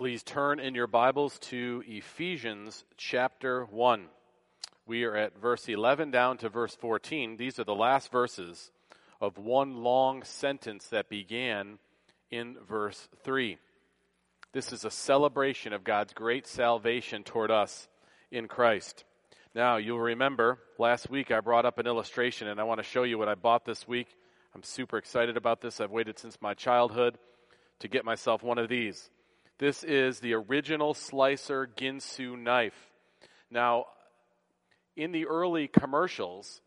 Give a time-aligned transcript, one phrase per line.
[0.00, 4.06] Please turn in your Bibles to Ephesians chapter 1.
[4.86, 7.36] We are at verse 11 down to verse 14.
[7.36, 8.70] These are the last verses
[9.20, 11.80] of one long sentence that began
[12.30, 13.58] in verse 3.
[14.54, 17.86] This is a celebration of God's great salvation toward us
[18.30, 19.04] in Christ.
[19.54, 23.02] Now, you'll remember last week I brought up an illustration, and I want to show
[23.02, 24.08] you what I bought this week.
[24.54, 25.78] I'm super excited about this.
[25.78, 27.18] I've waited since my childhood
[27.80, 29.10] to get myself one of these.
[29.60, 32.90] This is the original slicer Ginsu knife.
[33.50, 33.88] Now,
[34.96, 36.62] in the early commercials,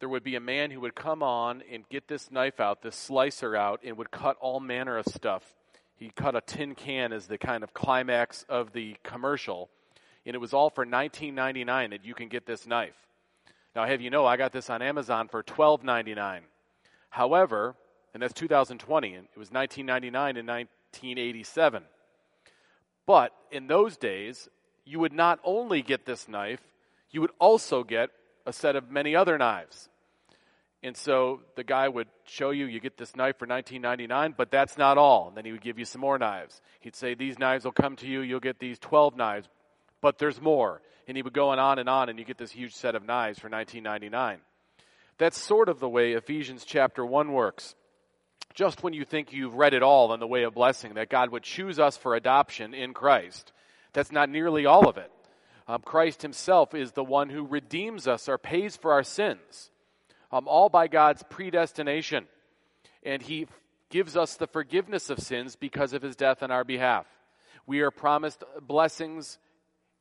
[0.00, 2.96] there would be a man who would come on and get this knife out, this
[2.96, 5.44] slicer out, and would cut all manner of stuff.
[5.94, 9.70] He cut a tin can as the kind of climax of the commercial,
[10.26, 12.96] and it was all for $19.99 that you can get this knife.
[13.76, 16.40] Now, I have you know, I got this on Amazon for $12.99.
[17.10, 17.76] However,
[18.12, 20.46] and that's 2020, and it was 1999 in
[20.92, 21.84] 1987.
[23.06, 24.48] But in those days,
[24.84, 26.60] you would not only get this knife,
[27.10, 28.10] you would also get
[28.46, 29.88] a set of many other knives.
[30.82, 34.76] And so the guy would show you, you get this knife for 19.99, but that's
[34.76, 35.28] not all.
[35.28, 36.60] And then he would give you some more knives.
[36.80, 39.48] He'd say, these knives will come to you, you'll get these 12 knives,
[40.00, 40.82] but there's more.
[41.06, 43.38] And he would go on and on, and you get this huge set of knives
[43.38, 44.38] for 19.99.
[45.18, 47.76] That's sort of the way Ephesians chapter 1 works.
[48.54, 51.30] Just when you think you've read it all in the way of blessing, that God
[51.30, 53.52] would choose us for adoption in Christ,
[53.92, 55.10] that's not nearly all of it.
[55.68, 59.70] Um, Christ himself is the one who redeems us or pays for our sins
[60.32, 62.26] um, all by God's predestination.
[63.04, 63.46] And He
[63.90, 67.06] gives us the forgiveness of sins because of His death on our behalf.
[67.66, 69.38] We are promised blessings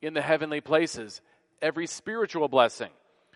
[0.02, 1.22] in the heavenly places,
[1.62, 2.90] every spiritual blessing.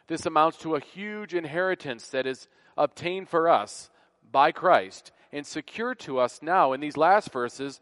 [0.07, 3.89] This amounts to a huge inheritance that is obtained for us
[4.35, 7.79] by Christ and secured to us now in these last verses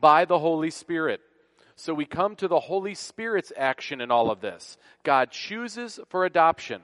[0.00, 1.20] by the Holy Spirit.
[1.74, 4.78] So we come to the Holy Spirit's action in all of this.
[5.02, 6.82] God chooses for adoption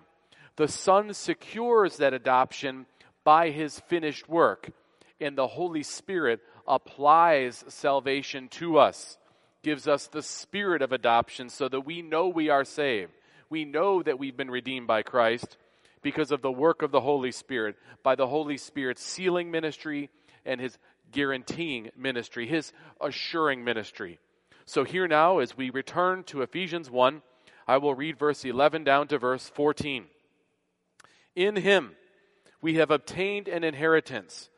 [0.56, 2.86] the Son secures that adoption
[3.22, 4.72] by his finished work,
[5.20, 9.18] and the Holy Spirit applies salvation to us,
[9.62, 13.12] gives us the spirit of adoption so that we know we are saved.
[13.48, 15.56] We know that we've been redeemed by Christ
[16.02, 20.10] because of the work of the Holy Spirit, by the Holy Spirit's sealing ministry
[20.44, 20.78] and his
[21.10, 24.18] guaranteeing ministry, his assuring ministry.
[24.64, 27.22] So here now, as we return to Ephesians 1,
[27.66, 30.06] I will read verse 11 down to verse 14.
[31.34, 31.92] In him
[32.60, 34.48] we have obtained an inheritance,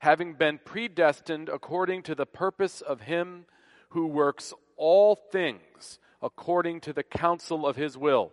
[0.00, 3.46] having been predestined according to the purpose of him
[3.90, 8.32] who works all things according to the counsel of his will,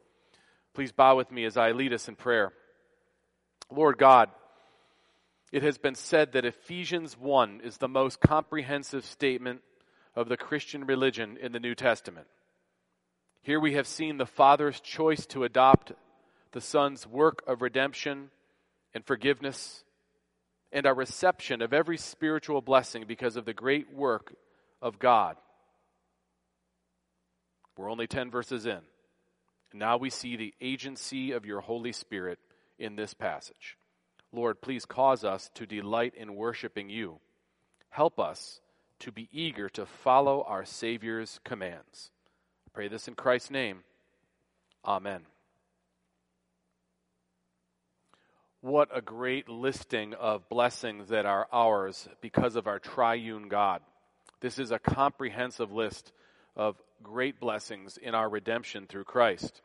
[0.73, 2.53] Please bow with me as I lead us in prayer.
[3.69, 4.29] Lord God,
[5.51, 9.61] it has been said that Ephesians 1 is the most comprehensive statement
[10.15, 12.27] of the Christian religion in the New Testament.
[13.41, 15.93] Here we have seen the Father's choice to adopt
[16.51, 18.29] the Son's work of redemption
[18.93, 19.83] and forgiveness,
[20.71, 24.33] and our reception of every spiritual blessing because of the great work
[24.81, 25.37] of God.
[27.77, 28.79] We're only 10 verses in.
[29.73, 32.39] Now we see the agency of your Holy Spirit
[32.77, 33.77] in this passage.
[34.33, 37.19] Lord, please cause us to delight in worshiping you.
[37.89, 38.61] Help us
[38.99, 42.11] to be eager to follow our Savior's commands.
[42.67, 43.79] I pray this in Christ's name.
[44.85, 45.21] Amen.
[48.61, 53.81] What a great listing of blessings that are ours because of our triune God.
[54.39, 56.11] This is a comprehensive list
[56.55, 59.61] of great blessings in our redemption through Christ.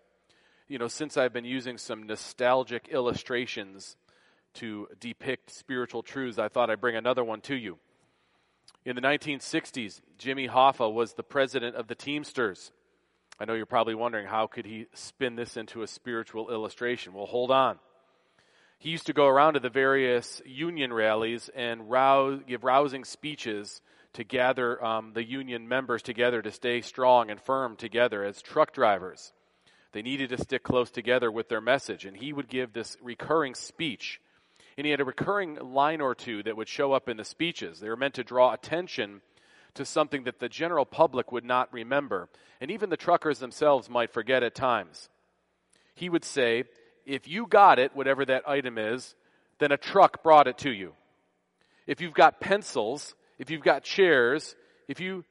[0.68, 3.96] You know, since I've been using some nostalgic illustrations
[4.54, 7.78] to depict spiritual truths, I thought I'd bring another one to you.
[8.84, 12.72] In the 1960s, Jimmy Hoffa was the president of the Teamsters.
[13.38, 17.12] I know you're probably wondering how could he spin this into a spiritual illustration?
[17.12, 17.78] Well, hold on
[18.78, 23.80] he used to go around to the various union rallies and rouse, give rousing speeches
[24.16, 28.72] to gather um, the union members together to stay strong and firm together as truck
[28.72, 29.32] drivers.
[29.92, 33.54] They needed to stick close together with their message, and he would give this recurring
[33.54, 34.20] speech.
[34.78, 37.78] And he had a recurring line or two that would show up in the speeches.
[37.78, 39.20] They were meant to draw attention
[39.74, 44.12] to something that the general public would not remember, and even the truckers themselves might
[44.12, 45.10] forget at times.
[45.94, 46.64] He would say,
[47.04, 49.14] if you got it, whatever that item is,
[49.58, 50.94] then a truck brought it to you.
[51.86, 54.56] If you've got pencils, if you've got chairs,
[54.88, 55.24] if you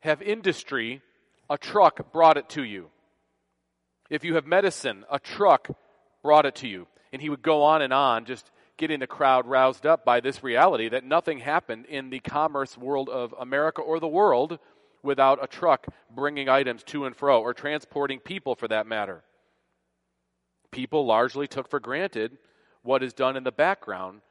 [0.00, 1.02] have industry,
[1.48, 2.90] a truck brought it to you.
[4.10, 5.68] If you have medicine, a truck
[6.22, 6.86] brought it to you.
[7.12, 10.42] And he would go on and on, just getting the crowd roused up by this
[10.42, 14.58] reality that nothing happened in the commerce world of America or the world
[15.02, 19.22] without a truck bringing items to and fro or transporting people for that matter.
[20.70, 22.36] People largely took for granted
[22.82, 24.22] what is done in the background,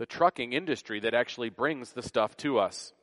[0.00, 2.94] the trucking industry that actually brings the stuff to us.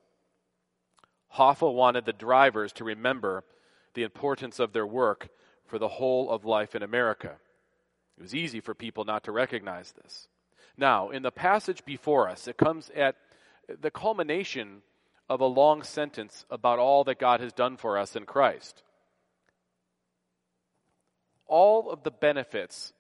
[1.36, 3.44] Hoffa wanted the drivers to remember
[3.94, 5.30] the importance of their work
[5.68, 7.36] for the whole of life in America.
[8.18, 10.28] It was easy for people not to recognize this.
[10.76, 13.16] Now, in the passage before us, it comes at
[13.80, 14.82] the culmination
[15.30, 18.82] of a long sentence about all that God has done for us in Christ.
[21.46, 22.92] All of the benefits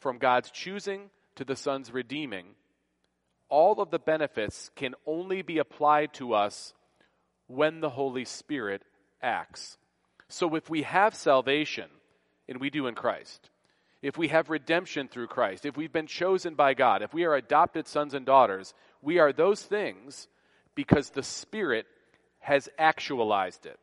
[0.00, 2.54] from God's choosing to the Son's redeeming,
[3.48, 6.74] all of the benefits can only be applied to us
[7.46, 8.82] when the Holy Spirit
[9.22, 9.78] acts.
[10.28, 11.88] So if we have salvation,
[12.48, 13.50] and we do in Christ,
[14.00, 17.34] if we have redemption through Christ, if we've been chosen by God, if we are
[17.34, 20.28] adopted sons and daughters, we are those things
[20.74, 21.86] because the Spirit
[22.38, 23.78] has actualized it.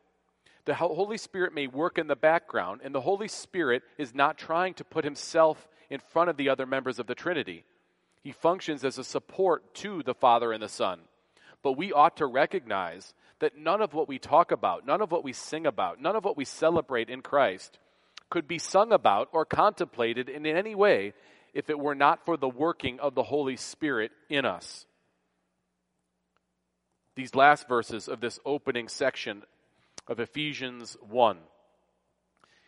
[0.64, 4.74] The Holy Spirit may work in the background, and the Holy Spirit is not trying
[4.74, 7.64] to put himself in front of the other members of the Trinity.
[8.26, 10.98] He functions as a support to the Father and the Son.
[11.62, 15.22] But we ought to recognize that none of what we talk about, none of what
[15.22, 17.78] we sing about, none of what we celebrate in Christ
[18.28, 21.12] could be sung about or contemplated in any way
[21.54, 24.86] if it were not for the working of the Holy Spirit in us.
[27.14, 29.44] These last verses of this opening section
[30.08, 31.38] of Ephesians 1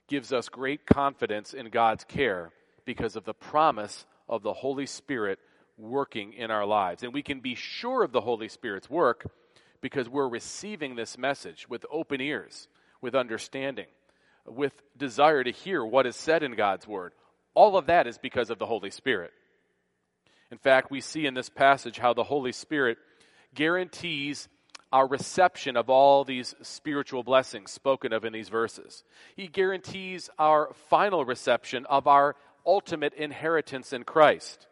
[0.06, 2.52] gives us great confidence in God's care
[2.84, 5.40] because of the promise of the Holy Spirit
[5.79, 7.03] working in our lives.
[7.03, 9.31] And we can be sure of the Holy Spirit's work
[9.81, 12.69] because we're receiving this message with open ears,
[13.01, 13.87] with understanding
[14.51, 17.13] with desire to hear what is said in God's Word.
[17.55, 19.33] All of that is because of the Holy Spirit.
[20.51, 22.99] In fact, we see in this passage how the Holy Spirit
[23.55, 24.49] guarantees
[24.91, 29.05] our reception of all these spiritual blessings spoken of in these verses.
[29.37, 34.68] He guarantees our final reception of our ultimate inheritance in Christ.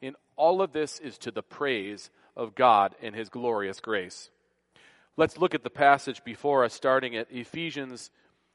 [0.00, 4.30] In all of this is to the praise of God and His glorious grace.
[5.16, 8.10] Let's look at the passage before us, starting at Ephesians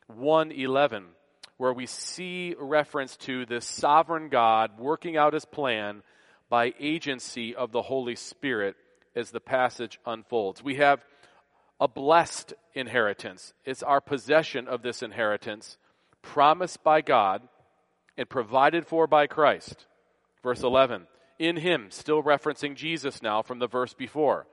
[0.07, 1.16] 1:11
[1.57, 6.04] where we see reference to this sovereign God working out his plan
[6.50, 8.75] by agency of the Holy Spirit
[9.16, 10.63] as the passage unfolds.
[10.63, 11.04] We have
[11.80, 13.54] a blessed inheritance.
[13.66, 15.78] It's our possession of this inheritance
[16.22, 17.42] promised by God
[18.18, 19.86] and provided for by Christ.
[20.42, 21.07] Verse 11.
[21.40, 24.48] In him, still referencing Jesus now from the verse before.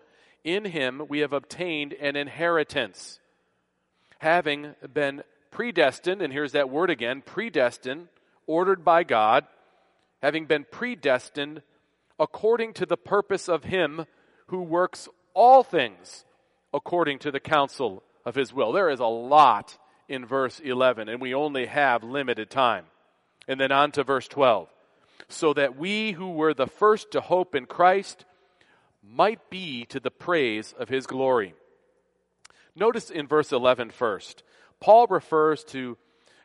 [0.44, 3.20] In him we have obtained an inheritance,
[4.18, 8.08] having been predestined, and here's that word again predestined,
[8.46, 9.46] ordered by God,
[10.22, 11.62] having been predestined
[12.18, 14.04] according to the purpose of Him
[14.48, 16.24] who works all things
[16.72, 18.72] according to the counsel of His will.
[18.72, 19.76] There is a lot
[20.08, 22.84] in verse 11, and we only have limited time.
[23.48, 24.68] And then on to verse 12.
[25.30, 28.24] So that we who were the first to hope in Christ
[29.02, 31.54] might be to the praise of His glory.
[32.74, 34.42] Notice in verse 11 first.
[34.80, 35.96] Paul refers to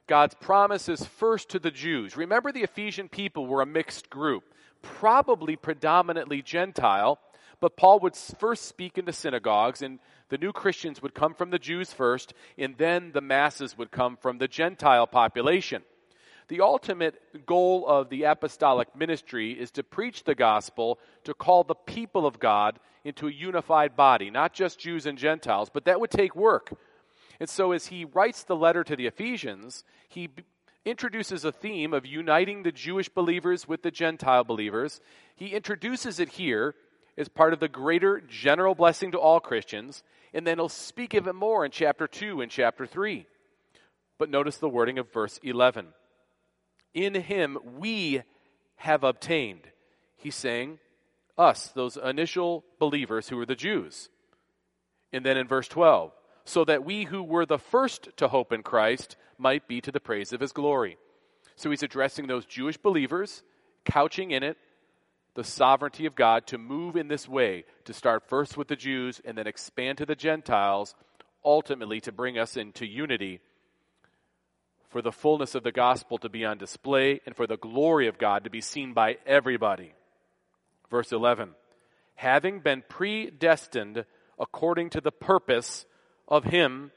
[0.08, 2.16] God's promises first to the Jews.
[2.16, 4.44] Remember, the Ephesian people were a mixed group,
[4.84, 7.20] probably predominantly Gentile,
[7.60, 10.00] but Paul would first speak in the synagogues, and
[10.30, 14.16] the new Christians would come from the Jews first, and then the masses would come
[14.16, 15.82] from the Gentile population.
[16.48, 21.76] The ultimate goal of the apostolic ministry is to preach the gospel, to call the
[21.76, 26.12] people of God into a unified body, not just Jews and Gentiles, but that would
[26.12, 26.72] take work.
[27.40, 30.30] And so, as he writes the letter to the Ephesians, he
[30.86, 35.02] introduces a theme of uniting the Jewish believers with the Gentile believers.
[35.36, 36.76] He introduces it here
[37.18, 41.28] as part of the greater general blessing to all Christians, and then he'll speak of
[41.28, 43.26] it more in chapter 2 and chapter 3.
[44.18, 45.88] But notice the wording of verse 11.
[46.96, 48.24] In him we
[48.78, 49.68] have obtained.
[50.16, 50.80] He's saying,
[51.38, 54.10] us, those initial believers who were the Jews.
[55.14, 56.14] And then in verse 12,
[56.46, 60.00] so that we who were the first to hope in Christ might be to the
[60.00, 60.98] praise of his glory.
[61.56, 63.44] So he's addressing those Jewish believers,
[63.84, 64.58] couching in it,
[65.36, 69.22] the sovereignty of God to move in this way, to start first with the Jews
[69.26, 70.96] and then expand to the Gentiles,
[71.44, 73.42] ultimately to bring us into unity,
[74.96, 78.18] for the fullness of the gospel to be on display, and for the glory of
[78.18, 79.92] God to be seen by everybody.
[80.90, 81.50] Verse 11
[82.16, 84.06] Having been predestined
[84.40, 85.86] according to the purpose
[86.30, 86.92] of Him,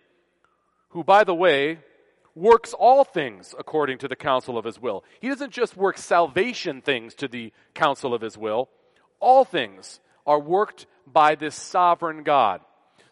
[0.91, 1.81] who, by the way,
[2.37, 5.03] works all things according to the counsel of his will.
[5.19, 8.69] He doesn't just work salvation things to the counsel of his will.
[9.19, 12.61] All things are worked by this sovereign God.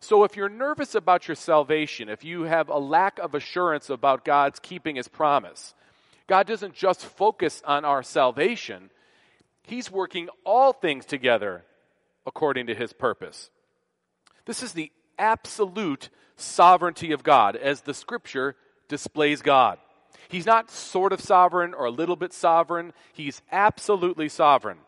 [0.01, 4.25] So if you're nervous about your salvation, if you have a lack of assurance about
[4.25, 5.75] God's keeping his promise,
[6.27, 8.91] God doesn't just focus on our salvation,
[9.63, 11.65] he's working all things together
[12.27, 13.51] according to his purpose.
[14.45, 18.57] This is the absolute sovereignty of God as the scripture
[18.89, 19.79] displays God.
[20.29, 24.79] He's not sort of sovereign or a little bit sovereign, he's absolutely sovereign.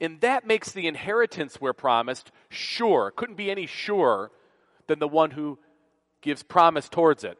[0.00, 3.10] And that makes the inheritance we're promised sure.
[3.10, 4.30] Couldn't be any surer
[4.86, 5.58] than the one who
[6.20, 7.38] gives promise towards it.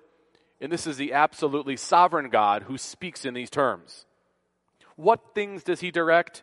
[0.60, 4.06] And this is the absolutely sovereign God who speaks in these terms.
[4.96, 6.42] What things does he direct?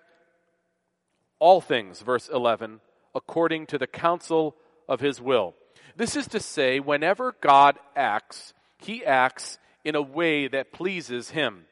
[1.40, 2.80] All things, verse 11,
[3.16, 4.56] according to the counsel
[4.88, 5.56] of his will.
[5.96, 11.66] This is to say, whenever God acts, he acts in a way that pleases him.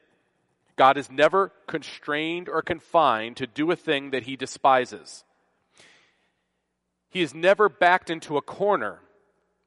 [0.76, 5.24] God is never constrained or confined to do a thing that he despises.
[7.10, 9.00] He is never backed into a corner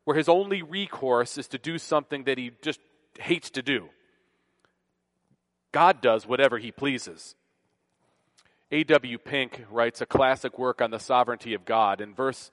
[0.04, 2.80] where his only recourse is to do something that he just
[3.20, 3.90] hates to do.
[5.72, 7.36] God does whatever he pleases.
[8.72, 9.18] A.W.
[9.20, 12.02] Pink writes a classic work on the sovereignty of God.
[12.02, 12.52] In verse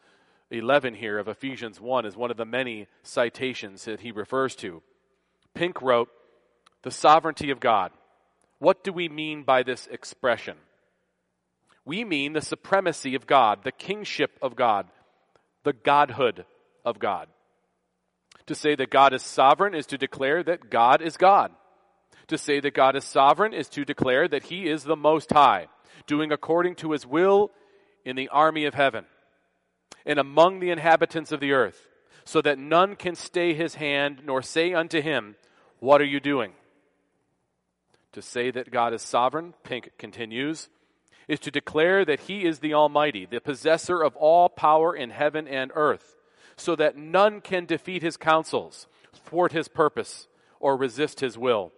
[0.51, 4.83] 11 here of Ephesians 1 is one of the many citations that he refers to.
[5.55, 6.11] Pink wrote,
[6.83, 7.93] The sovereignty of God.
[8.62, 10.57] What do we mean by this expression?
[11.85, 14.87] We mean the supremacy of God, the kingship of God,
[15.64, 16.45] the godhood
[16.85, 17.26] of God.
[18.47, 21.50] To say that God is sovereign is to declare that God is God.
[22.28, 25.66] To say that God is sovereign is to declare that He is the Most High,
[26.07, 27.50] doing according to His will
[28.04, 29.07] in the army of heaven
[30.07, 31.88] and among the inhabitants of the earth,
[32.25, 35.35] so that none can stay his hand nor say unto him,
[35.81, 36.52] What are you doing?
[38.12, 40.69] To say that God is sovereign, Pink continues,
[41.28, 45.49] is to declare that he is the Almighty, the possessor of all power in heaven
[45.49, 46.16] and earth,
[46.57, 50.28] so that none can defeat his counsels, thwart his purpose,
[50.61, 51.73] or resist his will.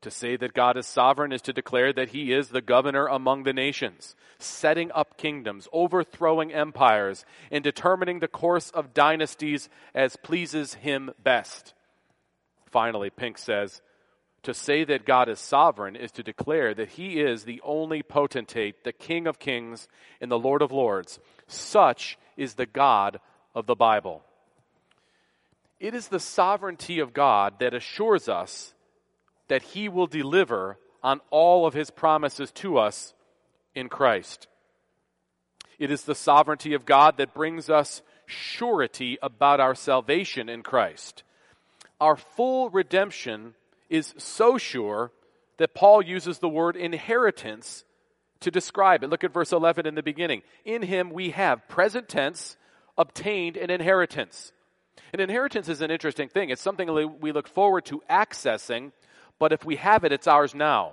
[0.00, 3.44] To say that God is sovereign is to declare that he is the governor among
[3.44, 10.74] the nations, setting up kingdoms, overthrowing empires, and determining the course of dynasties as pleases
[10.74, 11.72] him best.
[12.66, 13.80] Finally, Pink says,
[14.42, 18.84] to say that God is sovereign is to declare that he is the only potentate,
[18.84, 19.88] the King of kings,
[20.20, 21.20] and the Lord of lords.
[21.46, 23.20] Such is the God
[23.54, 24.22] of the Bible.
[25.78, 28.74] It is the sovereignty of God that assures us
[29.48, 33.14] that he will deliver on all of his promises to us
[33.74, 34.46] in Christ.
[35.78, 41.24] It is the sovereignty of God that brings us surety about our salvation in Christ.
[42.00, 43.54] Our full redemption
[43.92, 45.12] is so sure
[45.58, 47.84] that Paul uses the word inheritance
[48.40, 49.10] to describe it.
[49.10, 50.42] Look at verse 11 in the beginning.
[50.64, 52.56] In him we have, present tense,
[52.98, 54.52] obtained an inheritance.
[55.12, 56.50] An inheritance is an interesting thing.
[56.50, 58.92] It's something we look forward to accessing
[59.42, 60.92] but if we have it, it's ours now.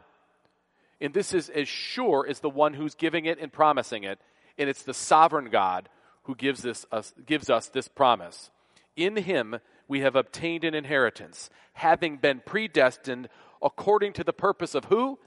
[0.99, 4.19] And this is as sure as the one who's giving it and promising it.
[4.57, 5.87] And it's the sovereign God
[6.23, 8.49] who gives, this, us, gives us this promise.
[8.95, 13.27] In him we have obtained an inheritance, having been predestined
[13.61, 15.19] according to the purpose of who?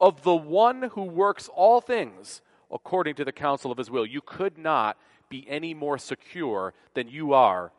[0.00, 2.40] Of the one who works all things
[2.72, 4.06] according to the counsel of his will.
[4.06, 4.96] You could not
[5.28, 7.70] be any more secure than you are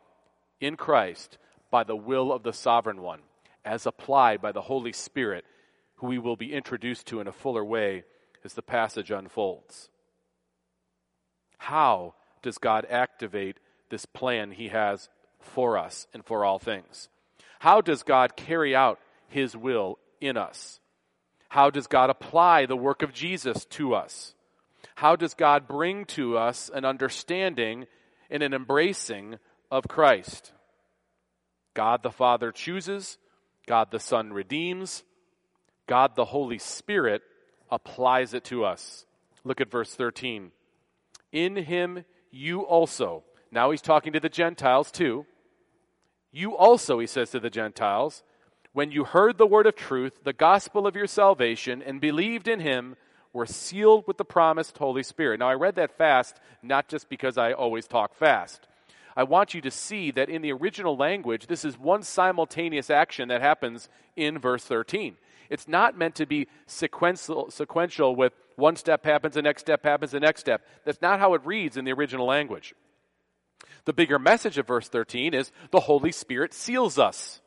[0.60, 1.36] in Christ
[1.70, 3.20] by the will of the sovereign one
[3.64, 5.44] as applied by the Holy Spirit,
[5.96, 8.04] who we will be introduced to in a fuller way
[8.44, 9.90] as the passage unfolds.
[11.58, 13.58] How does God activate
[13.90, 15.08] this plan He has
[15.40, 17.08] for us and for all things?
[17.58, 20.80] How does God carry out His will in us?
[21.48, 24.34] How does God apply the work of Jesus to us?
[24.94, 27.86] How does God bring to us an understanding
[28.30, 29.38] and an embracing
[29.70, 30.52] of Christ?
[31.74, 33.18] God the Father chooses,
[33.66, 35.02] God the Son redeems.
[35.86, 37.22] God the Holy Spirit
[37.68, 39.06] applies it to us.
[39.42, 40.52] Look at verse 13.
[41.32, 45.26] In him you also, now he's talking to the Gentiles too.
[46.32, 48.22] You also, he says to the Gentiles,
[48.72, 52.60] when you heard the word of truth, the gospel of your salvation, and believed in
[52.60, 52.96] him,
[53.32, 55.40] were sealed with the promised Holy Spirit.
[55.40, 58.68] Now, I read that fast, not just because I always talk fast.
[59.16, 63.28] I want you to see that in the original language, this is one simultaneous action
[63.28, 65.16] that happens in verse 13.
[65.48, 70.12] It's not meant to be sequential, sequential with one step happens, the next step happens,
[70.12, 70.64] the next step.
[70.84, 72.74] That's not how it reads in the original language.
[73.84, 77.40] The bigger message of verse 13 is the Holy Spirit seals us.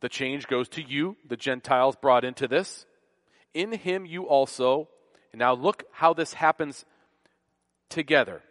[0.00, 2.86] The change goes to you, the Gentiles brought into this.
[3.54, 4.88] In him you also,
[5.34, 6.84] now look how this happens
[7.88, 8.42] together.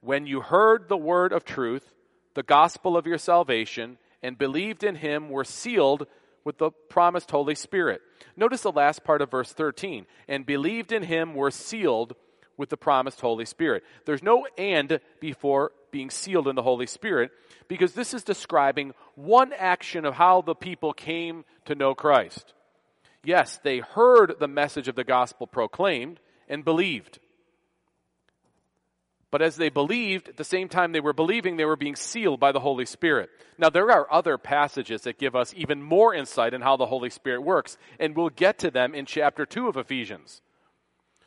[0.00, 1.92] When you heard the word of truth,
[2.34, 6.06] the gospel of your salvation, and believed in him, were sealed
[6.44, 8.00] with the promised Holy Spirit.
[8.36, 10.06] Notice the last part of verse 13.
[10.28, 12.14] And believed in him, were sealed
[12.56, 13.84] with the promised Holy Spirit.
[14.04, 17.30] There's no and before being sealed in the Holy Spirit
[17.68, 22.54] because this is describing one action of how the people came to know Christ.
[23.24, 27.18] Yes, they heard the message of the gospel proclaimed and believed.
[29.30, 32.38] But as they believed, at the same time they were believing, they were being sealed
[32.38, 33.28] by the Holy Spirit.
[33.58, 37.10] Now, there are other passages that give us even more insight in how the Holy
[37.10, 40.40] Spirit works, and we'll get to them in chapter 2 of Ephesians.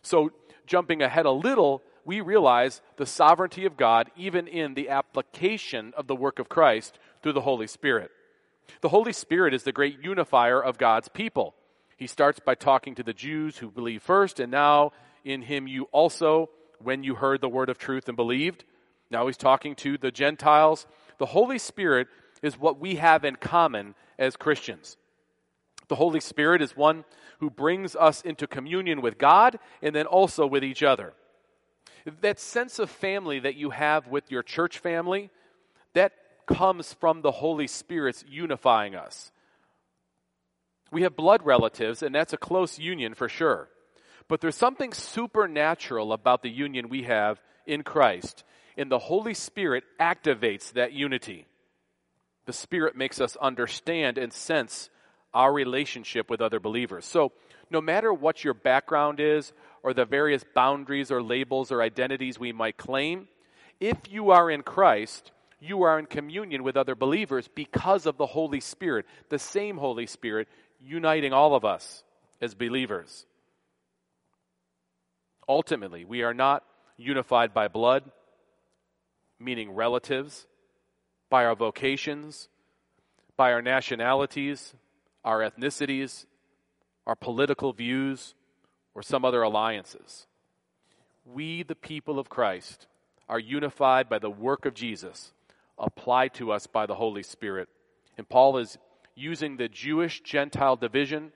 [0.02, 0.32] So,
[0.70, 6.08] jumping ahead a little, we realize the sovereignty of God even in the application of
[6.08, 8.12] the work of Christ through the Holy Spirit.
[8.82, 11.56] The Holy Spirit is the great unifier of God's people.
[11.98, 14.92] He starts by talking to the Jews who believe first, and now
[15.26, 16.50] in him you also,
[16.82, 18.64] when you heard the word of truth and believed.
[19.12, 20.86] Now he's talking to the Gentiles.
[21.18, 22.08] The Holy Spirit
[22.44, 24.98] is what we have in common as Christians.
[25.90, 27.04] The Holy Spirit is one
[27.40, 31.14] who brings us into communion with God and then also with each other.
[32.22, 35.30] That sense of family that you have with your church family,
[35.94, 36.14] that
[36.48, 39.32] comes from the Holy Spirit's unifying us.
[40.92, 43.70] We have blood relatives, and that's a close union for sure.
[44.28, 48.44] But there's something supernatural about the union we have in Christ,
[48.78, 51.48] and the Holy Spirit activates that unity.
[52.46, 54.90] The Spirit makes us understand and sense
[55.34, 57.06] our relationship with other believers.
[57.06, 57.32] So,
[57.72, 62.52] no matter what your background is, or the various boundaries or labels or identities we
[62.52, 63.28] might claim,
[63.80, 68.26] if you are in Christ, you are in communion with other believers because of the
[68.26, 70.48] Holy Spirit, the same Holy Spirit
[70.82, 72.04] uniting all of us
[72.42, 73.26] as believers.
[75.48, 76.64] Ultimately, we are not
[76.98, 78.04] unified by blood,
[79.40, 80.46] meaning relatives,
[81.30, 82.50] by our vocations,
[83.38, 84.76] by our nationalities,
[85.24, 86.26] our ethnicities,
[87.06, 88.36] our political views,
[88.96, 90.28] or some other alliances.
[91.26, 92.88] We, the people of Christ,
[93.28, 95.32] are unified by the work of Jesus,
[95.78, 97.70] applied to us by the Holy Spirit.
[98.18, 98.78] And Paul is
[99.16, 101.32] using the Jewish Gentile division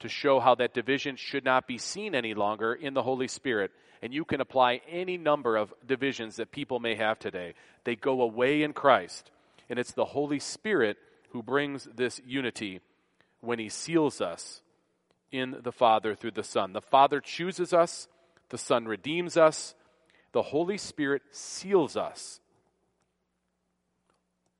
[0.00, 3.70] to show how that division should not be seen any longer in the Holy Spirit.
[4.02, 7.54] And you can apply any number of divisions that people may have today.
[7.84, 9.30] They go away in Christ.
[9.70, 10.98] And it's the Holy Spirit
[11.30, 12.80] who brings this unity
[13.46, 14.62] when He seals us
[15.32, 16.72] in the Father through the Son.
[16.72, 18.08] The Father chooses us,
[18.50, 19.74] the Son redeems us,
[20.32, 22.40] the Holy Spirit seals us.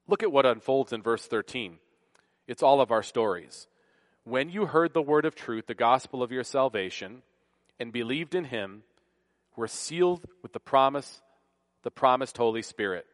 [0.09, 1.79] Look at what unfolds in verse 13.
[2.46, 3.66] It's all of our stories.
[4.25, 7.22] When you heard the word of truth, the gospel of your salvation,
[7.79, 8.83] and believed in him,
[9.57, 11.22] were sealed with the promise,
[11.83, 13.07] the promised Holy Spirit.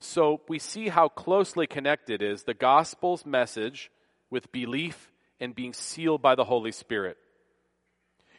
[0.00, 3.90] So we see how closely connected is the gospel's message
[4.30, 7.16] with belief and being sealed by the Holy Spirit.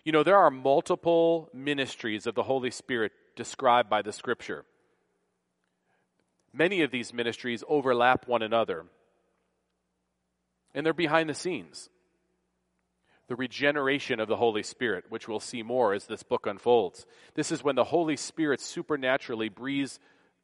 [0.04, 4.66] You know, there are multiple ministries of the Holy Spirit described by the scripture.
[6.54, 8.86] Many of these ministries overlap one another
[10.74, 11.90] and they're behind the scenes.
[13.28, 17.06] The regeneration of the Holy Spirit, which we'll see more as this book unfolds.
[17.34, 20.00] This is when the Holy Spirit supernaturally breathes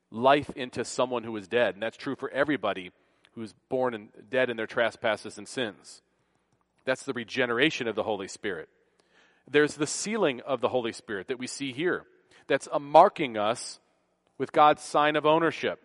[0.10, 1.73] life into someone who is dead.
[1.73, 2.91] And that's true for everybody
[3.38, 6.02] who's born and dead in their trespasses and sins.
[6.86, 8.67] That's the regeneration of the Holy Spirit.
[9.50, 12.04] There's the sealing of the Holy Spirit that we see here.
[12.47, 13.80] That's a marking us
[14.38, 15.80] with God's sign of ownership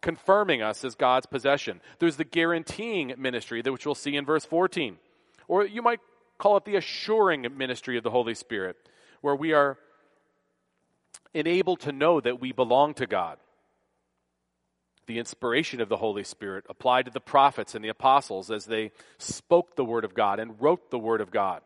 [0.00, 1.80] confirming us as God's possession.
[1.98, 4.96] There's the guaranteeing ministry, which we'll see in verse 14.
[5.48, 6.00] Or you might
[6.38, 8.76] call it the assuring ministry of the Holy Spirit,
[9.22, 9.78] where we are
[11.34, 13.38] enabled to know that we belong to God.
[15.08, 18.92] The inspiration of the Holy Spirit applied to the prophets and the apostles as they
[19.16, 21.62] spoke the Word of God and wrote the Word of God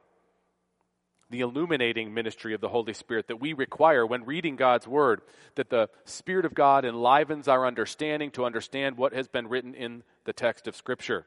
[1.33, 5.23] the illuminating ministry of the Holy Spirit that we require when reading God's Word,
[5.55, 10.03] that the Spirit of God enlivens our understanding to understand what has been written in
[10.25, 11.25] the text of Scripture.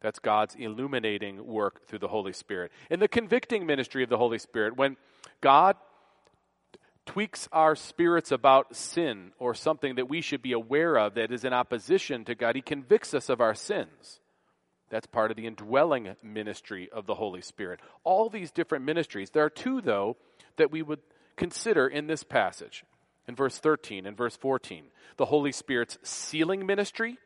[0.00, 2.70] That's God's illuminating work through the Holy Spirit.
[2.90, 4.96] In the convicting ministry of the Holy Spirit, when
[5.40, 5.76] God
[7.08, 11.42] tweaks our spirits about sin or something that we should be aware of that is
[11.42, 14.20] in opposition to God, He convicts us of our sins.
[14.90, 17.80] That's part of the indwelling ministry of the Holy Spirit.
[18.04, 19.30] All these different ministries.
[19.30, 20.18] There are two, though,
[20.56, 21.00] that we would
[21.34, 22.84] consider in this passage
[23.26, 24.84] in verse 13 and verse 14
[25.16, 27.16] the Holy Spirit's sealing ministry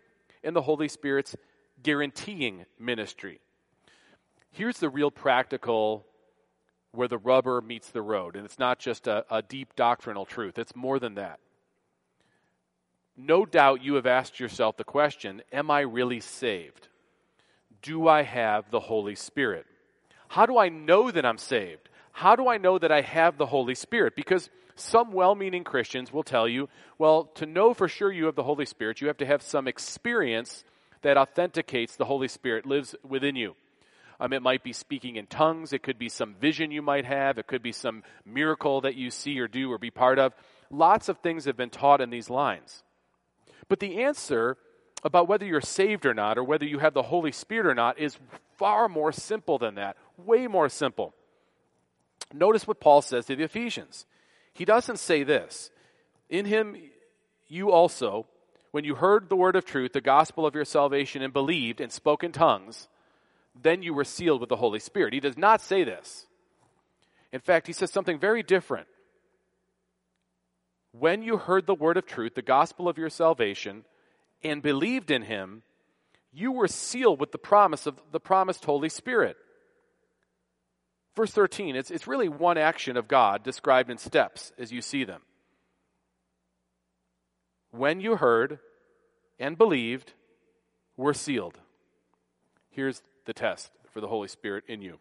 [0.44, 1.34] and the Holy Spirit's
[1.82, 3.40] guaranteeing ministry.
[4.52, 6.06] Here's the real practical
[6.92, 10.58] where the rubber meets the road, and it's not just a, a deep doctrinal truth,
[10.58, 11.40] it's more than that.
[13.16, 16.88] No doubt you have asked yourself the question Am I really saved?
[17.82, 19.66] Do I have the Holy Spirit?
[20.28, 21.88] How do I know that I'm saved?
[22.12, 24.14] How do I know that I have the Holy Spirit?
[24.16, 28.34] Because some well meaning Christians will tell you, well, to know for sure you have
[28.34, 30.64] the Holy Spirit, you have to have some experience
[31.02, 33.56] that authenticates the Holy Spirit lives within you.
[34.22, 35.72] Um, it might be speaking in tongues.
[35.72, 37.38] It could be some vision you might have.
[37.38, 40.32] It could be some miracle that you see or do or be part of.
[40.70, 42.84] Lots of things have been taught in these lines.
[43.68, 44.58] But the answer
[45.02, 47.98] about whether you're saved or not, or whether you have the Holy Spirit or not,
[47.98, 48.16] is
[48.58, 49.96] far more simple than that.
[50.16, 51.14] Way more simple.
[52.32, 54.06] Notice what Paul says to the Ephesians.
[54.54, 55.72] He doesn't say this.
[56.30, 56.76] In him,
[57.48, 58.26] you also,
[58.70, 61.90] when you heard the word of truth, the gospel of your salvation, and believed and
[61.90, 62.86] spoke in tongues,
[63.60, 65.12] then you were sealed with the Holy Spirit.
[65.12, 66.26] He does not say this.
[67.32, 68.86] In fact, he says something very different.
[70.92, 73.84] When you heard the word of truth, the gospel of your salvation,
[74.44, 75.62] and believed in him,
[76.32, 79.36] you were sealed with the promise of the promised Holy Spirit.
[81.14, 85.04] Verse 13, it's, it's really one action of God described in steps as you see
[85.04, 85.20] them.
[87.70, 88.58] When you heard
[89.38, 90.12] and believed,
[90.96, 91.58] were sealed.
[92.70, 94.98] Here's the test for the Holy Spirit in you.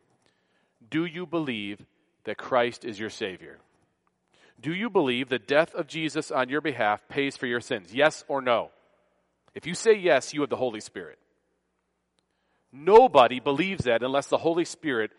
[0.90, 1.86] Do you believe
[2.24, 3.60] that Christ is your Savior?
[4.60, 7.94] Do you believe the death of Jesus on your behalf pays for your sins?
[7.94, 8.70] Yes or no?
[9.56, 11.18] If you say yes, you have the Holy Spirit.
[12.72, 15.12] Nobody believes that unless the Holy Spirit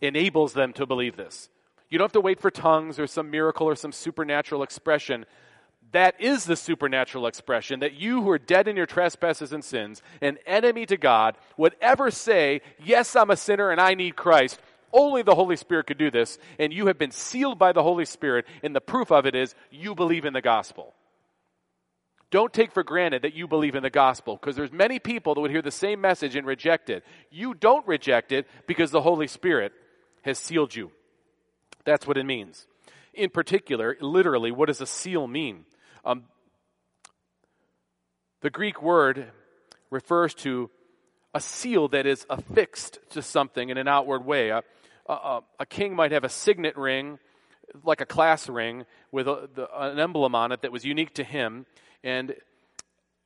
[0.00, 1.48] enables them to believe this.
[1.90, 5.26] You don't have to wait for tongues or some miracle or some supernatural expression.
[5.96, 10.02] That is the supernatural expression that you who are dead in your trespasses and sins,
[10.20, 14.60] an enemy to God, would ever say, Yes, I'm a sinner and I need Christ.
[14.92, 18.04] Only the Holy Spirit could do this, and you have been sealed by the Holy
[18.04, 20.92] Spirit, and the proof of it is you believe in the gospel.
[22.30, 25.40] Don't take for granted that you believe in the gospel, because there's many people that
[25.40, 27.04] would hear the same message and reject it.
[27.30, 29.72] You don't reject it because the Holy Spirit
[30.24, 30.90] has sealed you.
[31.86, 32.66] That's what it means.
[33.14, 35.64] In particular, literally, what does a seal mean?
[36.06, 36.22] Um,
[38.40, 39.32] the Greek word
[39.90, 40.70] refers to
[41.34, 44.50] a seal that is affixed to something in an outward way.
[44.50, 44.62] A,
[45.08, 47.18] a, a king might have a signet ring,
[47.82, 51.24] like a class ring, with a, the, an emblem on it that was unique to
[51.24, 51.66] him,
[52.04, 52.36] and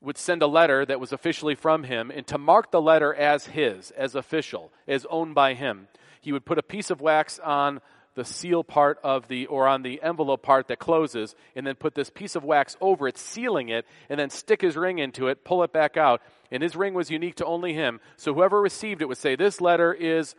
[0.01, 3.49] would send a letter that was officially from him, and to mark the letter as
[3.49, 5.89] his, as official, as owned by him,
[6.23, 7.83] he would put a piece of wax on
[8.15, 11.95] the seal part of the, or on the envelope part that closes, and then put
[11.95, 15.45] this piece of wax over it, sealing it, and then stick his ring into it,
[15.45, 16.21] pull it back out.
[16.51, 18.01] And his ring was unique to only him.
[18.17, 20.35] So whoever received it would say, This letter is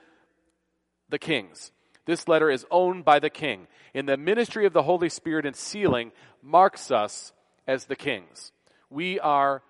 [1.10, 1.72] the king's.
[2.06, 3.68] This letter is owned by the king.
[3.94, 7.32] In the ministry of the Holy Spirit and sealing marks us
[7.68, 8.52] as the kings.
[8.90, 9.62] We are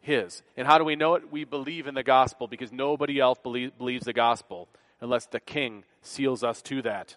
[0.00, 0.42] his.
[0.56, 1.30] And how do we know it?
[1.30, 4.68] We believe in the gospel because nobody else believe, believes the gospel
[5.00, 7.16] unless the king seals us to that.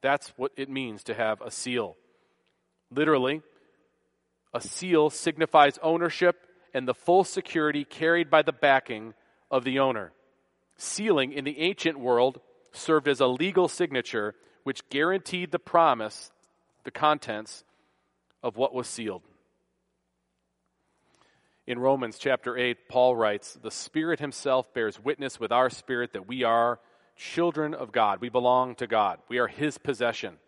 [0.00, 1.96] That's what it means to have a seal.
[2.90, 3.42] Literally,
[4.54, 9.14] a seal signifies ownership and the full security carried by the backing
[9.50, 10.12] of the owner.
[10.76, 12.40] Sealing in the ancient world
[12.72, 16.30] served as a legal signature which guaranteed the promise,
[16.84, 17.64] the contents
[18.42, 19.22] of what was sealed.
[21.66, 26.26] In Romans chapter 8, Paul writes, The Spirit Himself bears witness with our spirit that
[26.26, 26.80] we are
[27.18, 28.20] children of God.
[28.20, 29.18] We belong to God.
[29.28, 30.38] We are His possession.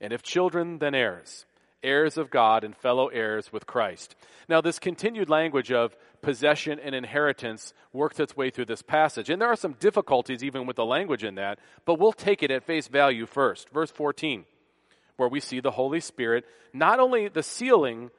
[0.00, 1.46] And if children, then heirs,
[1.82, 4.14] heirs of God and fellow heirs with Christ.
[4.48, 9.30] Now, this continued language of possession and inheritance works its way through this passage.
[9.30, 12.50] And there are some difficulties even with the language in that, but we'll take it
[12.50, 13.70] at face value first.
[13.70, 14.44] Verse 14,
[15.16, 18.10] where we see the Holy Spirit, not only the sealing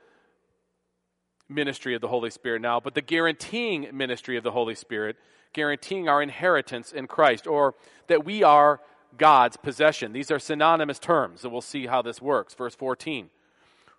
[1.50, 5.18] ministry of the Holy Spirit now, but the guaranteeing ministry of the Holy Spirit
[5.54, 7.76] guaranteeing our inheritance in Christ, or
[8.08, 8.80] that we are
[9.18, 10.14] God's possession.
[10.14, 12.54] These are synonymous terms, and we'll see how this works.
[12.54, 13.30] Verse 14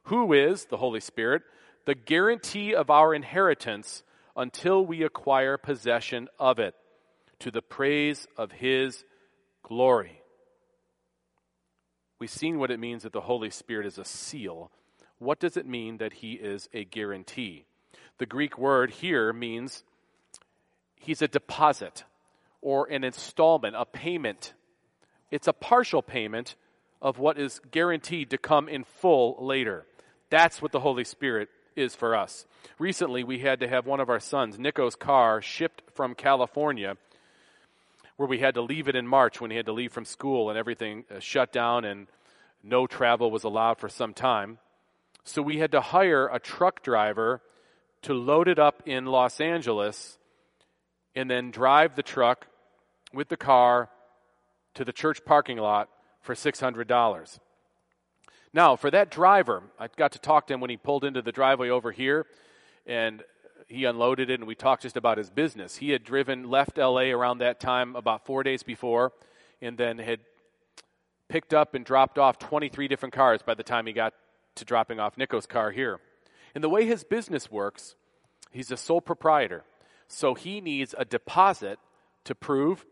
[0.05, 1.43] Who is, the Holy Spirit,
[1.85, 4.05] the guarantee of our inheritance
[4.37, 6.75] until we acquire possession of it
[7.41, 9.05] to the praise of his
[9.63, 10.23] glory.
[12.19, 14.71] We've seen what it means that the Holy Spirit is a seal.
[15.19, 17.65] What does it mean that he is a guarantee?
[18.19, 19.85] The Greek word here means
[20.97, 22.05] he's a deposit
[22.61, 24.55] or an installment, a payment.
[25.31, 26.57] It's a partial payment
[27.01, 29.87] of what is guaranteed to come in full later.
[30.31, 32.45] That's what the Holy Spirit is for us.
[32.79, 36.97] Recently, we had to have one of our sons, Nico's car, shipped from California,
[38.17, 40.51] where we had to leave it in March when he had to leave from school
[40.51, 42.09] and everything uh, shut down and
[42.65, 44.59] no travel was allowed for some time.
[45.25, 47.43] So we had to hire a truck driver
[48.03, 50.19] to load it up in Los Angeles
[51.15, 52.47] and then drive the truck
[53.13, 53.91] with the car
[54.75, 55.89] to the church parking lot
[56.21, 57.39] for $600.
[58.53, 61.33] Now, for that driver, I got to talk to him when he pulled into the
[61.33, 62.27] driveway over here,
[62.87, 63.23] and
[63.67, 65.77] he unloaded it, and we talked just about his business.
[65.77, 69.13] He had driven, left LA around that time about four days before,
[69.61, 70.21] and then had
[71.29, 74.15] picked up and dropped off 23 different cars by the time he got
[74.59, 76.01] to dropping off Nico's car here.
[76.55, 77.97] And the way his business works,
[78.51, 79.65] he's a sole proprietor.
[80.07, 81.79] So he needs a deposit
[82.25, 82.87] to prove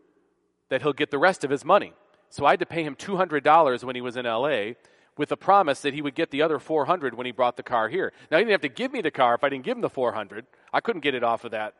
[0.69, 1.93] that he'll get the rest of his money.
[2.29, 4.73] So I had to pay him $200 when he was in LA
[5.17, 7.89] with the promise that he would get the other 400 when he brought the car
[7.89, 8.13] here.
[8.29, 9.89] Now he didn't have to give me the car if I didn't give him the
[9.89, 10.45] 400.
[10.71, 11.73] I couldn't get it off of that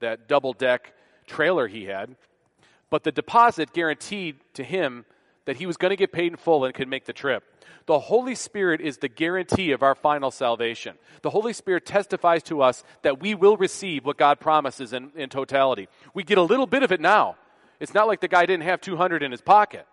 [0.00, 0.94] that double deck
[1.26, 2.16] trailer he had.
[2.90, 5.04] But the deposit guaranteed to him
[5.48, 7.42] that he was going to get paid in full and could make the trip.
[7.86, 10.98] The Holy Spirit is the guarantee of our final salvation.
[11.22, 15.30] The Holy Spirit testifies to us that we will receive what God promises in, in
[15.30, 15.88] totality.
[16.12, 17.36] We get a little bit of it now.
[17.80, 19.86] It's not like the guy didn't have 200 in his pocket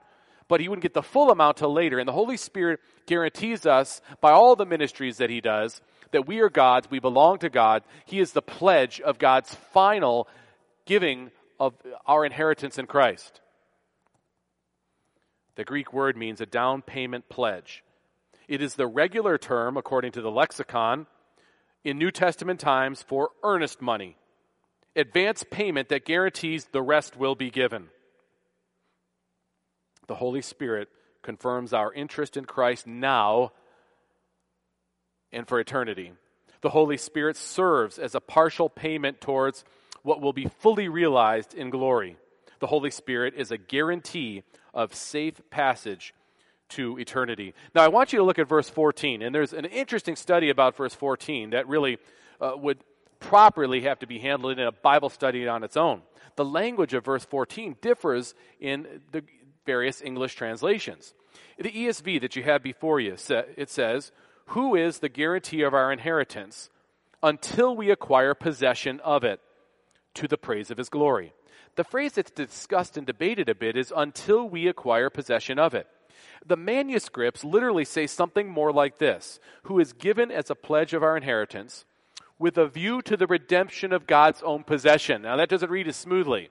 [0.47, 1.97] but he wouldn't get the full amount till later.
[1.97, 6.39] And the Holy Spirit guarantees us by all the ministries that he does that we
[6.41, 7.81] are God's, we belong to God.
[8.05, 10.27] He is the pledge of God's final
[10.85, 11.73] giving of
[12.05, 13.41] our inheritance in Christ.
[15.55, 17.83] The Greek word means a down payment pledge.
[18.47, 21.07] It is the regular term, according to the lexicon,
[21.83, 24.17] in New Testament times for earnest money,
[24.95, 27.89] advance payment that guarantees the rest will be given.
[30.07, 30.89] The Holy Spirit
[31.21, 33.51] confirms our interest in Christ now
[35.31, 36.13] and for eternity.
[36.61, 39.63] The Holy Spirit serves as a partial payment towards
[40.03, 42.17] what will be fully realized in glory.
[42.65, 44.41] The Holy Spirit is a guarantee
[44.73, 46.15] of safe passage
[46.69, 47.53] to eternity.
[47.75, 50.75] Now, I want you to look at verse 14, and there's an interesting study about
[50.75, 51.99] verse 14 that really
[52.41, 52.79] uh, would
[53.19, 56.01] properly have to be handled in a Bible study on its own.
[56.37, 59.21] The language of verse 14 differs in the,
[59.67, 61.13] various English translations.
[61.59, 64.11] The ESV that you have before you, it says,
[64.47, 66.71] Who is the guarantee of our inheritance
[67.21, 69.39] until we acquire possession of it
[70.15, 71.33] to the praise of his glory?
[71.75, 75.87] The phrase that's discussed and debated a bit is until we acquire possession of it.
[76.45, 81.03] The manuscripts literally say something more like this Who is given as a pledge of
[81.03, 81.85] our inheritance
[82.37, 85.21] with a view to the redemption of God's own possession.
[85.21, 86.49] Now, that doesn't read as smoothly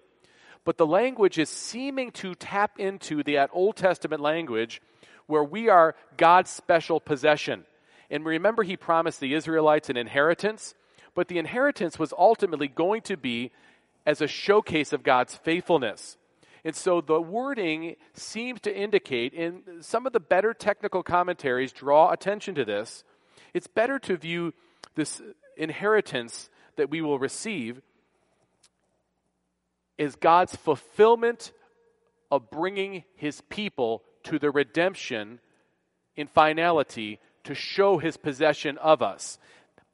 [0.65, 4.81] but the language is seeming to tap into that Old Testament language
[5.27, 7.65] where we are God's special possession.
[8.11, 10.75] And remember, he promised the Israelites an inheritance,
[11.15, 13.51] but the inheritance was ultimately going to be
[14.07, 16.17] as a showcase of God's faithfulness.
[16.65, 22.11] And so the wording seems to indicate, and some of the better technical commentaries draw
[22.11, 23.05] attention to this,
[23.53, 24.55] it's better to view
[24.95, 25.21] this
[25.57, 27.81] inheritance that we will receive
[29.99, 31.53] is God's fulfillment
[32.31, 35.39] of bringing his people to the redemption
[36.17, 39.39] in finality to show his possession of us.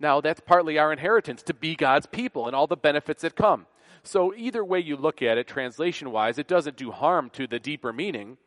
[0.01, 3.67] Now, that's partly our inheritance to be God's people and all the benefits that come.
[4.03, 7.59] So, either way you look at it, translation wise, it doesn't do harm to the
[7.59, 8.39] deeper meaning,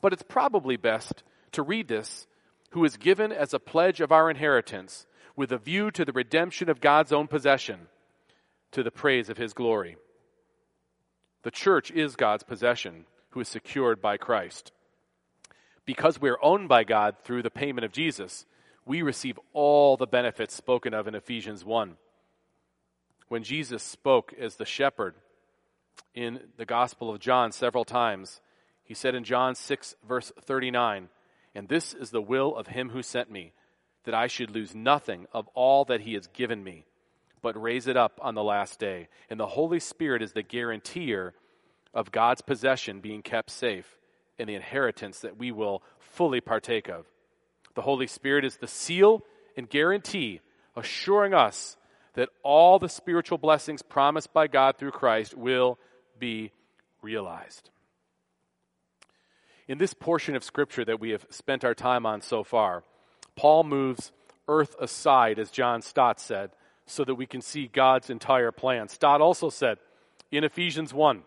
[0.00, 2.28] but it's probably best to read this
[2.70, 6.70] who is given as a pledge of our inheritance with a view to the redemption
[6.70, 7.88] of God's own possession
[8.70, 9.96] to the praise of his glory.
[11.42, 14.72] The church is God's possession, who is secured by Christ.
[15.84, 18.46] Because we are owned by God through the payment of Jesus,
[18.84, 21.96] we receive all the benefits spoken of in Ephesians 1.
[23.28, 25.14] When Jesus spoke as the shepherd
[26.14, 28.40] in the Gospel of John several times,
[28.84, 31.08] he said in John 6, verse 39,
[31.54, 33.52] And this is the will of him who sent me,
[34.04, 36.86] that I should lose nothing of all that he has given me
[37.42, 39.08] but raise it up on the last day.
[39.28, 41.34] And the Holy Spirit is the guarantor
[41.92, 43.98] of God's possession being kept safe
[44.38, 47.06] and the inheritance that we will fully partake of.
[47.74, 49.22] The Holy Spirit is the seal
[49.56, 50.40] and guarantee
[50.76, 51.76] assuring us
[52.14, 55.78] that all the spiritual blessings promised by God through Christ will
[56.18, 56.52] be
[57.00, 57.70] realized.
[59.68, 62.84] In this portion of Scripture that we have spent our time on so far,
[63.36, 64.12] Paul moves
[64.48, 66.50] earth aside, as John Stott said,
[66.86, 68.88] so that we can see God's entire plan.
[68.88, 69.78] Stott also said
[70.30, 71.22] in Ephesians 1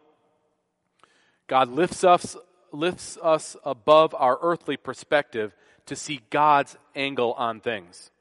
[1.47, 2.36] God lifts us,
[2.71, 5.55] lifts us above our earthly perspective
[5.87, 8.11] to see God's angle on things.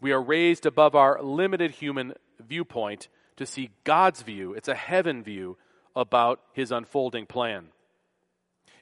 [0.00, 4.54] We are raised above our limited human viewpoint to see God's view.
[4.54, 5.56] It's a heaven view
[5.94, 7.68] about his unfolding plan.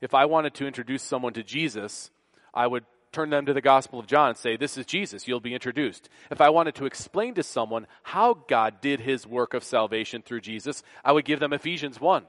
[0.00, 2.10] If I wanted to introduce someone to Jesus,
[2.54, 5.40] I would turn them to the Gospel of John and say, This is Jesus, you'll
[5.40, 6.08] be introduced.
[6.30, 10.40] If I wanted to explain to someone how God did his work of salvation through
[10.40, 12.24] Jesus, I would give them Ephesians 1.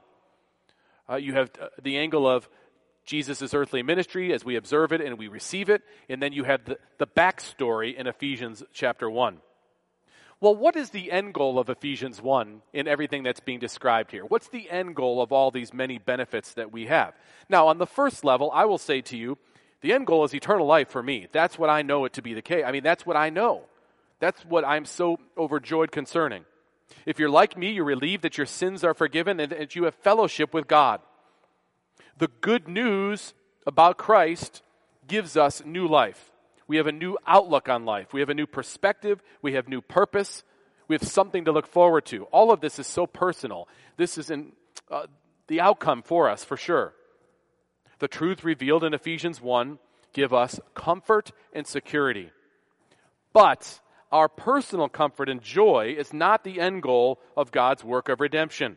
[1.08, 2.48] Uh, you have uh, the angle of
[3.04, 6.64] Jesus' earthly ministry as we observe it and we receive it, and then you have
[6.64, 9.38] the, the backstory in Ephesians chapter 1.
[10.40, 14.24] Well, what is the end goal of Ephesians 1 in everything that's being described here?
[14.24, 17.14] What's the end goal of all these many benefits that we have?
[17.48, 19.38] Now, on the first level, I will say to you,
[19.82, 21.28] the end goal is eternal life for me.
[21.30, 22.64] That's what I know it to be the case.
[22.66, 23.66] I mean, that's what I know.
[24.18, 26.44] That's what I'm so overjoyed concerning.
[27.06, 29.94] If you're like me, you're relieved that your sins are forgiven and that you have
[29.94, 31.00] fellowship with God.
[32.18, 33.34] The good news
[33.66, 34.62] about Christ
[35.06, 36.30] gives us new life.
[36.68, 38.12] We have a new outlook on life.
[38.12, 39.22] We have a new perspective.
[39.42, 40.44] We have new purpose.
[40.88, 42.24] We have something to look forward to.
[42.24, 43.68] All of this is so personal.
[43.96, 44.52] This is in,
[44.90, 45.06] uh,
[45.48, 46.94] the outcome for us, for sure
[48.02, 49.78] the truth revealed in Ephesians 1
[50.12, 52.32] give us comfort and security.
[53.32, 53.78] But
[54.10, 58.76] our personal comfort and joy is not the end goal of God's work of redemption.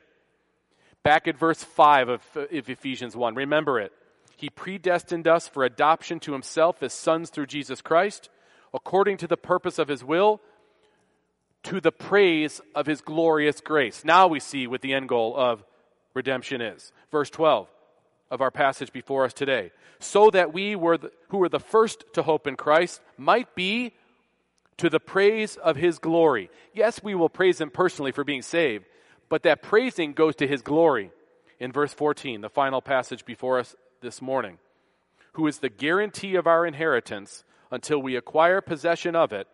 [1.06, 3.92] Back at verse 5 of, of Ephesians 1, remember it.
[4.38, 8.30] He predestined us for adoption to himself as sons through Jesus Christ,
[8.74, 10.42] according to the purpose of his will,
[11.62, 14.04] to the praise of his glorious grace.
[14.04, 15.64] Now we see what the end goal of
[16.16, 16.92] redemption is.
[17.12, 17.68] Verse 12
[18.32, 22.04] of our passage before us today, so that we were the, who were the first
[22.14, 23.94] to hope in Christ might be
[24.78, 26.50] to the praise of his glory.
[26.74, 28.86] Yes, we will praise him personally for being saved,
[29.30, 31.12] but that praising goes to his glory.
[31.60, 34.58] In verse 14, the final passage before us this morning,
[35.34, 39.48] who is the guarantee of our inheritance until we acquire possession of it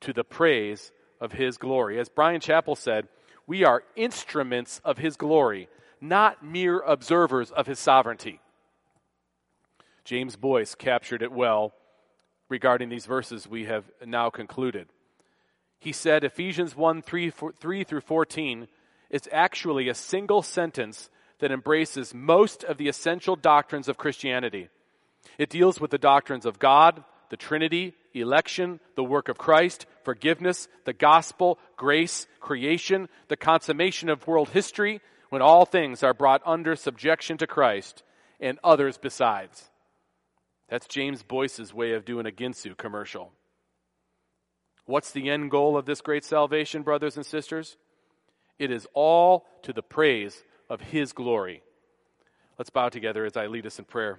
[0.00, 1.98] to the praise of his glory.
[1.98, 3.08] As Bryan Chapell said,
[3.46, 5.68] we are instruments of his glory
[6.00, 8.40] not mere observers of his sovereignty.
[10.04, 11.74] James Boice captured it well
[12.48, 14.88] regarding these verses we have now concluded.
[15.86, 18.66] He said Ephesians 1 3, 3 through 14
[19.08, 24.68] is actually a single sentence that embraces most of the essential doctrines of Christianity.
[25.38, 30.66] It deals with the doctrines of God, the Trinity, election, the work of Christ, forgiveness,
[30.86, 36.74] the gospel, grace, creation, the consummation of world history, when all things are brought under
[36.74, 38.02] subjection to Christ
[38.40, 39.70] and others besides.
[40.68, 43.30] That's James Boice's way of doing a Ginsu commercial.
[44.86, 47.76] What's the end goal of this great salvation, brothers and sisters?
[48.58, 51.62] It is all to the praise of His glory.
[52.58, 54.18] Let's bow together as I lead us in prayer.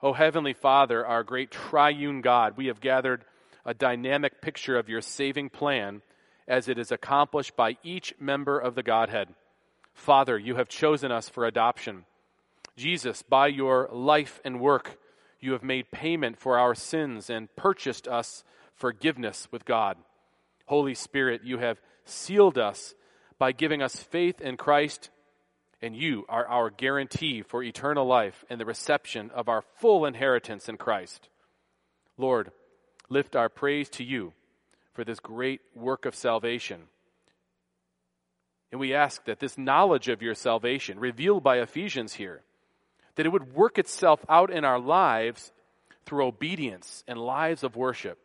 [0.00, 3.24] O Heavenly Father, our great triune God, we have gathered
[3.64, 6.02] a dynamic picture of your saving plan
[6.46, 9.28] as it is accomplished by each member of the Godhead.
[9.92, 12.04] Father, you have chosen us for adoption.
[12.76, 14.98] Jesus, by your life and work,
[15.40, 18.44] you have made payment for our sins and purchased us
[18.78, 19.96] forgiveness with God.
[20.66, 22.94] Holy Spirit, you have sealed us
[23.38, 25.10] by giving us faith in Christ,
[25.80, 30.68] and you are our guarantee for eternal life and the reception of our full inheritance
[30.68, 31.28] in Christ.
[32.16, 32.50] Lord,
[33.08, 34.32] lift our praise to you
[34.92, 36.88] for this great work of salvation
[38.70, 42.42] and we ask that this knowledge of your salvation, revealed by Ephesians here,
[43.14, 45.52] that it would work itself out in our lives
[46.04, 48.18] through obedience and lives of worship.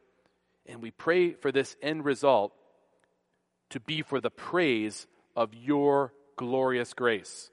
[0.65, 2.53] And we pray for this end result
[3.71, 7.49] to be for the praise of your glorious grace.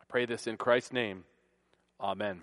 [0.00, 1.24] I pray this in Christ's name.
[2.00, 2.40] Amen.